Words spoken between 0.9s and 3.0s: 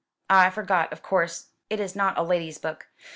Of course, it is not a lady's book.